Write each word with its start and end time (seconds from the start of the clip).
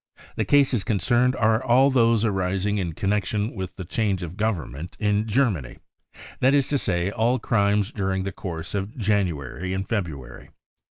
The 0.35 0.45
cases 0.45 0.83
concerned 0.83 1.35
are 1.35 1.63
all 1.63 1.91
those 1.91 2.25
arising 2.25 2.79
in 2.79 2.93
connection 2.93 3.53
with 3.53 3.75
the 3.75 3.85
change 3.85 4.23
of 4.23 4.35
govern 4.35 4.71
ment 4.71 4.97
in 4.99 5.27
Germany, 5.27 5.77
that 6.39 6.55
is 6.55 6.67
to 6.69 6.79
say, 6.79 7.11
all 7.11 7.37
crimes 7.37 7.91
during 7.91 8.23
the 8.23 8.31
course 8.31 8.73
of 8.73 8.97
January 8.97 9.73
and 9.75 9.87
February. 9.87 10.49